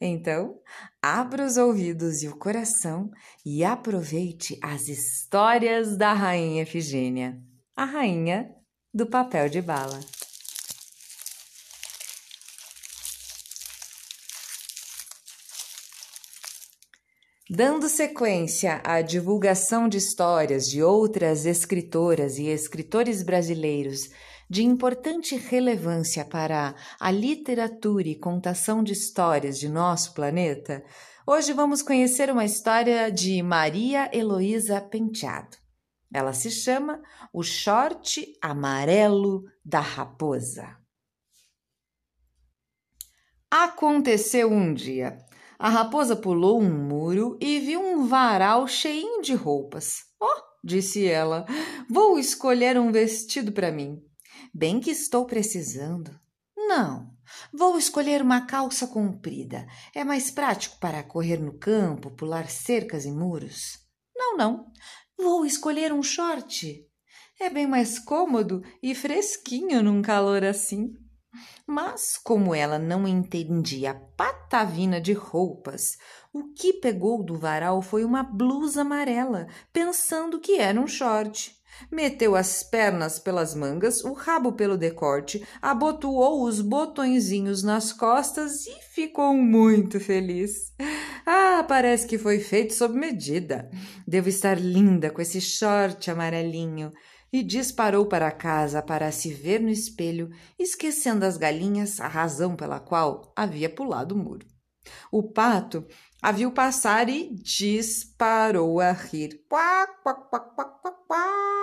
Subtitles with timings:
[0.00, 0.58] Então,
[1.02, 3.10] abra os ouvidos e o coração
[3.44, 7.38] e aproveite as histórias da Rainha Efigênia,
[7.76, 8.54] a rainha
[8.92, 10.00] do papel de bala.
[17.50, 24.08] Dando sequência à divulgação de histórias de outras escritoras e escritores brasileiros
[24.48, 30.84] de importante relevância para a literatura e contação de histórias de nosso planeta,
[31.26, 35.56] hoje vamos conhecer uma história de Maria Heloísa Penteado.
[36.12, 40.76] Ela se chama O Short Amarelo da Raposa.
[43.50, 45.18] Aconteceu um dia.
[45.58, 50.00] A raposa pulou um muro e viu um varal cheinho de roupas.
[50.20, 51.46] Oh, disse ela,
[51.88, 54.02] vou escolher um vestido para mim.
[54.52, 56.18] Bem que estou precisando.
[56.56, 57.10] Não,
[57.52, 59.66] vou escolher uma calça comprida.
[59.94, 63.78] É mais prático para correr no campo, pular cercas e muros.
[64.16, 64.72] Não, não.
[65.16, 66.86] Vou escolher um short.
[67.40, 70.92] É bem mais cômodo e fresquinho num calor assim.
[71.66, 75.96] Mas, como ela não entendia patavina de roupas,
[76.32, 81.56] o que pegou do varal foi uma blusa amarela, pensando que era um short.
[81.90, 88.74] Meteu as pernas pelas mangas, o rabo pelo decote, abotoou os botõezinhos nas costas e
[88.94, 90.72] ficou muito feliz.
[91.26, 93.70] Ah, parece que foi feito sob medida.
[94.06, 96.92] Devo estar linda com esse short amarelinho.
[97.32, 102.78] E disparou para casa para se ver no espelho, esquecendo as galinhas, a razão pela
[102.78, 104.46] qual havia pulado o muro.
[105.10, 105.84] O pato
[106.22, 109.44] a viu passar e disparou a rir.
[109.48, 111.53] Quá, quá, quá, quá, quá, quá.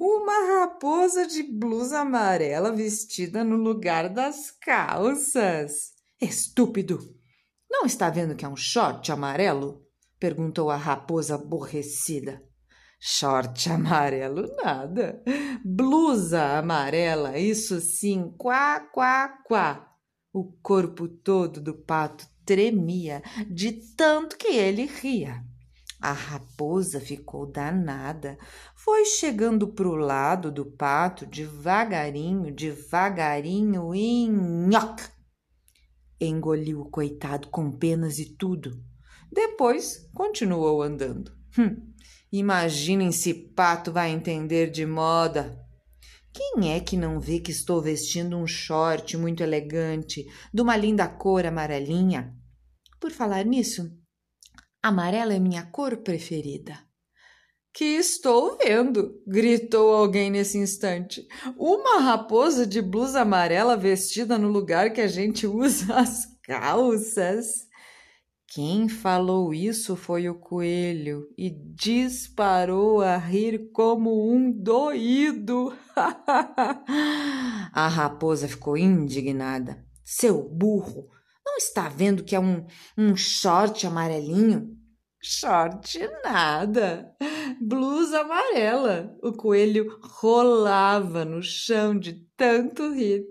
[0.00, 5.92] Uma raposa de blusa amarela vestida no lugar das calças.
[6.20, 6.98] Estúpido!
[7.70, 9.86] Não está vendo que é um short amarelo?
[10.18, 12.42] perguntou a raposa aborrecida.
[13.00, 15.22] Short amarelo, nada.
[15.64, 19.88] Blusa amarela, isso sim, quá, quá, quá.
[20.32, 25.44] O corpo todo do pato tremia de tanto que ele ria.
[26.00, 28.38] A raposa ficou danada,
[28.74, 35.02] foi chegando para o lado do pato devagarinho, devagarinho e nhoc!
[36.20, 38.80] Engoliu o coitado com penas e tudo.
[39.30, 41.32] Depois continuou andando.
[41.58, 41.92] Hum,
[42.30, 45.58] imaginem se pato vai entender de moda.
[46.32, 51.08] Quem é que não vê que estou vestindo um short muito elegante, de uma linda
[51.08, 52.32] cor amarelinha?
[53.00, 53.97] Por falar nisso,
[54.88, 56.78] amarela é minha cor preferida.
[57.72, 59.22] Que estou vendo!
[59.26, 61.26] gritou alguém nesse instante.
[61.56, 67.68] Uma raposa de blusa amarela vestida no lugar que a gente usa as calças.
[68.48, 75.72] Quem falou isso foi o coelho e disparou a rir como um doído.
[77.72, 79.84] a raposa ficou indignada.
[80.02, 81.10] Seu burro,
[81.44, 82.66] não está vendo que é um,
[82.96, 84.77] um short amarelinho?
[85.20, 87.14] Short nada,
[87.60, 89.16] blusa amarela.
[89.22, 93.26] O coelho rolava no chão de tanto rir.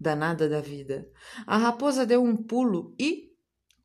[0.00, 1.08] Danada da vida.
[1.46, 3.32] A raposa deu um pulo e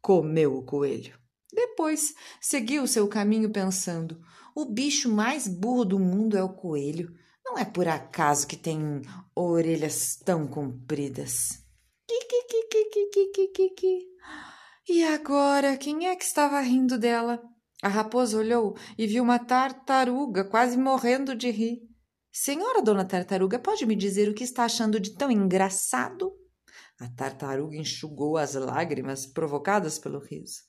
[0.01, 1.17] comeu o coelho.
[1.51, 4.19] Depois seguiu seu caminho pensando:
[4.55, 7.13] o bicho mais burro do mundo é o coelho.
[7.45, 9.01] Não é por acaso que tem
[9.35, 11.63] orelhas tão compridas.
[14.87, 17.41] E agora, quem é que estava rindo dela?
[17.83, 21.81] A raposa olhou e viu uma tartaruga quase morrendo de rir.
[22.31, 26.31] Senhora dona tartaruga, pode me dizer o que está achando de tão engraçado?
[26.97, 30.61] A tartaruga enxugou as lágrimas provocadas pelo riso.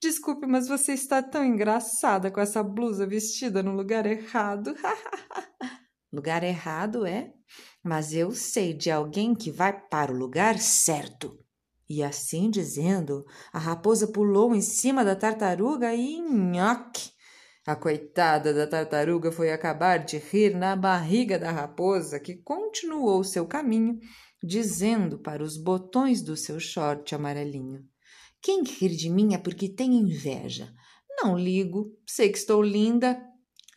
[0.00, 4.74] Desculpe, mas você está tão engraçada com essa blusa vestida no lugar errado.
[6.10, 7.34] lugar errado, é?
[7.84, 11.38] Mas eu sei de alguém que vai para o lugar certo.
[11.94, 13.22] E assim dizendo,
[13.52, 17.10] a raposa pulou em cima da tartaruga e nhoque!
[17.66, 23.44] A coitada da tartaruga foi acabar de rir na barriga da raposa, que continuou seu
[23.44, 23.98] caminho
[24.42, 27.84] dizendo para os botões do seu short amarelinho:
[28.40, 30.72] Quem rir de mim é porque tem inveja.
[31.20, 33.22] Não ligo, sei que estou linda.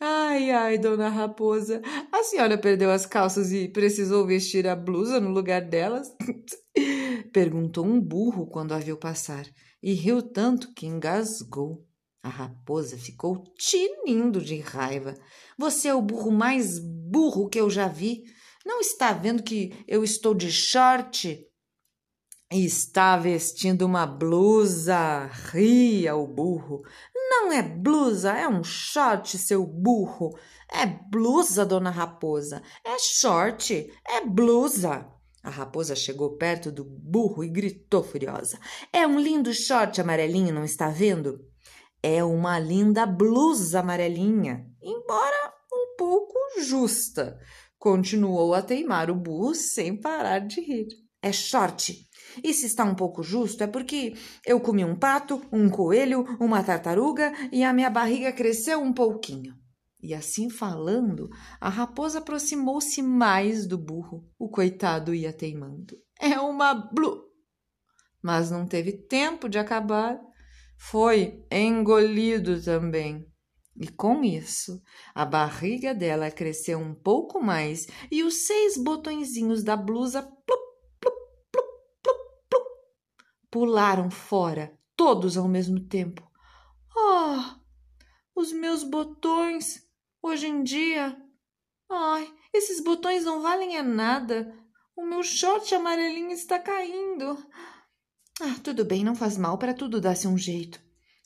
[0.00, 5.28] Ai, ai, dona Raposa, a senhora perdeu as calças e precisou vestir a blusa no
[5.28, 6.10] lugar delas?
[7.36, 9.44] Perguntou um burro quando a viu passar
[9.82, 11.86] e riu tanto que engasgou.
[12.22, 15.12] A raposa ficou tinindo de raiva.
[15.58, 18.22] Você é o burro mais burro que eu já vi.
[18.64, 21.46] Não está vendo que eu estou de short?
[22.50, 26.80] Está vestindo uma blusa, ria o burro.
[27.14, 30.30] Não é blusa, é um short, seu burro.
[30.72, 32.62] É blusa, dona raposa.
[32.82, 35.14] É short, é blusa.
[35.46, 38.58] A raposa chegou perto do burro e gritou furiosa:
[38.92, 41.38] É um lindo short amarelinho, não está vendo?
[42.02, 47.38] É uma linda blusa amarelinha, embora um pouco justa.
[47.78, 50.88] Continuou a teimar o burro sem parar de rir.
[51.22, 51.96] É short.
[52.42, 54.14] E se está um pouco justo é porque
[54.44, 59.54] eu comi um pato, um coelho, uma tartaruga e a minha barriga cresceu um pouquinho.
[60.06, 61.28] E assim falando,
[61.60, 64.24] a raposa aproximou-se mais do burro.
[64.38, 65.96] O coitado ia teimando.
[66.20, 67.24] É uma blu.
[68.22, 70.16] Mas não teve tempo de acabar.
[70.78, 73.26] Foi engolido também.
[73.74, 74.80] E com isso,
[75.12, 80.60] a barriga dela cresceu um pouco mais e os seis botõezinhos da blusa plup,
[81.00, 81.16] plup,
[81.50, 81.66] plup,
[82.00, 82.18] plup,
[82.48, 82.66] plup,
[83.50, 86.22] pularam fora, todos ao mesmo tempo.
[86.96, 87.56] Oh,
[88.36, 89.85] os meus botões!
[90.26, 91.16] Hoje em dia,
[91.88, 94.52] ai, esses botões não valem a nada.
[94.96, 97.38] O meu short amarelinho está caindo.
[98.40, 100.80] Ah, tudo bem, não faz mal, para tudo dar-se um jeito.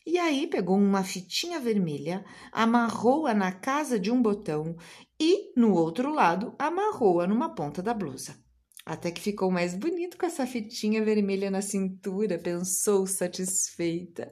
[0.06, 4.76] E aí pegou uma fitinha vermelha, amarrou-a na casa de um botão
[5.18, 8.36] e, no outro lado, amarrou-a numa ponta da blusa.
[8.84, 14.30] Até que ficou mais bonito com essa fitinha vermelha na cintura, pensou satisfeita.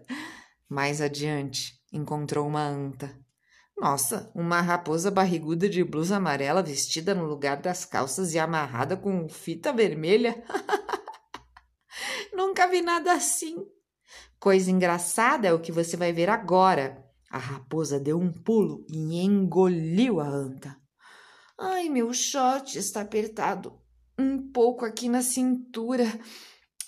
[0.68, 3.18] Mais adiante, encontrou uma anta.
[3.80, 9.28] Nossa, uma raposa barriguda de blusa amarela vestida no lugar das calças e amarrada com
[9.28, 10.42] fita vermelha?
[12.34, 13.56] Nunca vi nada assim.
[14.40, 17.04] Coisa engraçada é o que você vai ver agora.
[17.30, 20.76] A raposa deu um pulo e engoliu a anta.
[21.56, 23.78] Ai, meu short está apertado
[24.18, 26.04] um pouco aqui na cintura.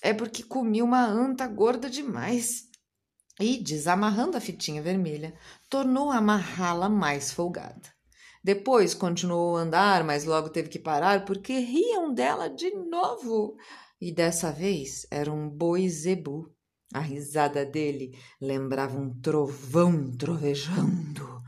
[0.02, 2.69] É porque comi uma anta gorda demais.
[3.40, 5.34] E, desamarrando a fitinha vermelha,
[5.70, 7.88] tornou a amarrá-la mais folgada.
[8.44, 13.56] Depois continuou a andar, mas logo teve que parar porque riam dela de novo.
[14.00, 16.50] E dessa vez era um boi zebu.
[16.92, 21.40] A risada dele lembrava um trovão trovejando.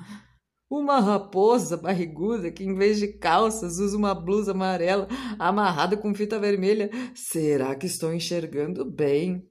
[0.71, 5.07] Uma raposa barriguda que, em vez de calças, usa uma blusa amarela
[5.39, 6.91] amarrada com fita vermelha.
[7.15, 9.47] Será que estou enxergando bem?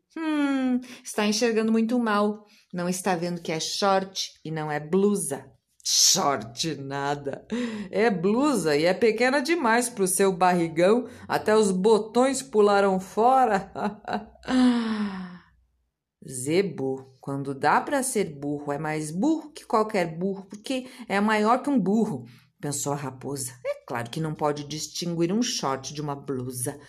[1.04, 2.46] Está enxergando muito mal.
[2.74, 5.46] Não está vendo que é short e não é blusa.
[5.84, 7.46] Short nada.
[7.90, 11.08] É blusa e é pequena demais para o seu barrigão.
[11.28, 13.72] Até os botões pularam fora.
[16.28, 21.64] Zebu, quando dá para ser burro, é mais burro que qualquer burro, porque é maior
[21.64, 22.26] que um burro,
[22.60, 23.52] pensou a raposa.
[23.66, 26.80] É claro que não pode distinguir um short de uma blusa.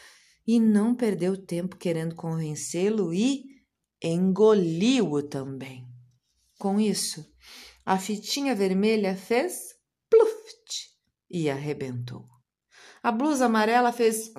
[0.47, 3.52] E não perdeu tempo querendo convencê-lo e
[4.03, 5.87] engoliu-o também.
[6.59, 7.25] Com isso,
[7.85, 9.75] a fitinha vermelha fez
[10.09, 10.91] pluft
[11.31, 12.27] e arrebentou.
[13.03, 14.33] A blusa amarela fez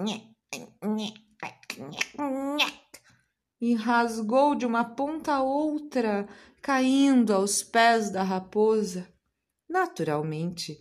[3.60, 6.28] e rasgou de uma ponta a outra,
[6.62, 9.12] caindo aos pés da raposa.
[9.70, 10.78] Naturalmente,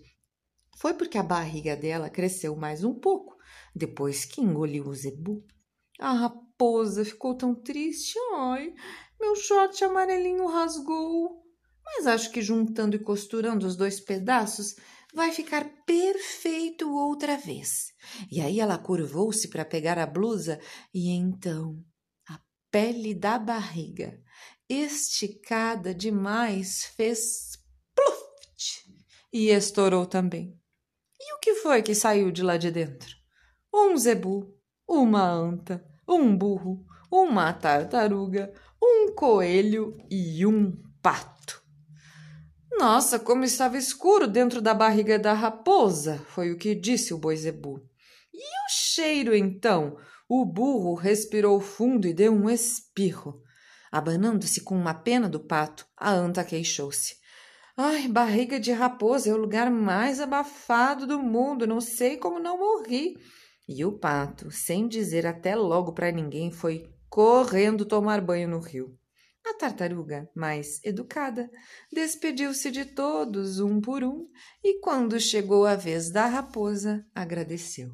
[0.77, 3.37] foi porque a barriga dela cresceu mais um pouco
[3.75, 5.45] depois que engoliu o zebu.
[5.99, 6.13] A
[6.63, 8.17] raposa ficou tão triste.
[8.35, 8.73] Ai,
[9.21, 11.43] meu short amarelinho rasgou.
[11.85, 14.77] Mas acho que juntando e costurando os dois pedaços
[15.13, 17.93] vai ficar perfeito outra vez.
[18.31, 20.61] E aí ela curvou-se para pegar a blusa
[20.95, 21.85] e então
[22.71, 24.19] pele da barriga,
[24.67, 27.59] esticada demais, fez
[27.95, 28.97] pluft
[29.31, 30.59] e estourou também.
[31.21, 33.15] E o que foi que saiu de lá de dentro?
[33.75, 34.57] Um zebu,
[34.89, 41.63] uma anta, um burro, uma tartaruga, um coelho e um pato.
[42.79, 47.37] Nossa, como estava escuro dentro da barriga da raposa, foi o que disse o boi
[47.37, 47.81] zebu.
[48.33, 49.97] E o cheiro, então?
[50.29, 53.43] O burro respirou fundo e deu um espirro.
[53.91, 57.17] Abanando-se com uma pena do pato, a anta queixou-se.
[57.77, 62.59] Ai, barriga de raposa é o lugar mais abafado do mundo, não sei como não
[62.59, 63.17] morri.
[63.69, 68.99] E o pato, sem dizer até logo para ninguém, foi correndo tomar banho no rio.
[69.45, 71.51] A tartaruga, mais educada,
[71.93, 74.29] despediu-se de todos um por um
[74.63, 77.91] e, quando chegou a vez da raposa, agradeceu.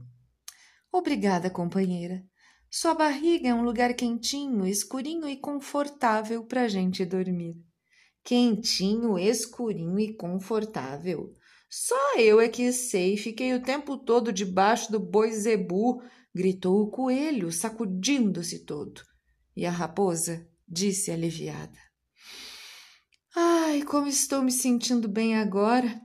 [0.92, 2.22] Obrigada, companheira.
[2.70, 7.56] Sua barriga é um lugar quentinho, escurinho e confortável para a gente dormir.
[8.22, 11.32] Quentinho, escurinho e confortável.
[11.70, 16.02] Só eu é que sei, fiquei o tempo todo debaixo do boi zebu,
[16.34, 19.02] gritou o coelho, sacudindo-se todo.
[19.54, 21.78] E a raposa disse aliviada.
[23.36, 26.00] Ai, como estou me sentindo bem agora!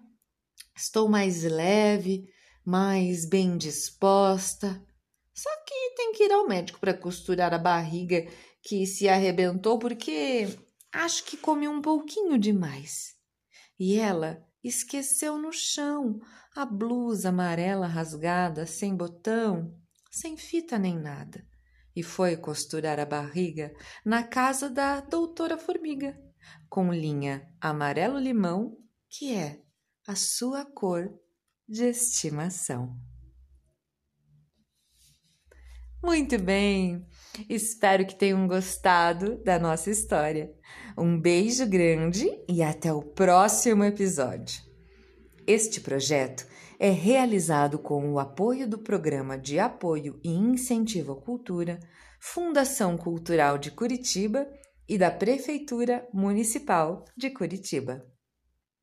[0.76, 2.26] Estou mais leve,
[2.66, 4.84] mais bem disposta.
[5.34, 8.28] Só que tem que ir ao médico para costurar a barriga
[8.62, 10.48] que se arrebentou porque
[10.92, 13.14] acho que comi um pouquinho demais.
[13.80, 16.20] E ela esqueceu no chão
[16.56, 19.76] a blusa amarela rasgada, sem botão,
[20.12, 21.44] sem fita nem nada
[21.96, 26.20] e foi costurar a barriga na casa da doutora Formiga,
[26.70, 28.78] com linha amarelo-limão,
[29.10, 29.62] que é
[30.08, 31.14] a sua cor
[31.68, 32.98] de estimação.
[36.04, 37.08] Muito bem!
[37.50, 40.54] Espero que tenham gostado da nossa história.
[40.98, 44.62] Um beijo grande e até o próximo episódio.
[45.48, 46.46] Este projeto
[46.78, 51.80] é realizado com o apoio do Programa de Apoio e Incentivo à Cultura,
[52.20, 54.46] Fundação Cultural de Curitiba
[54.90, 58.13] e da Prefeitura Municipal de Curitiba.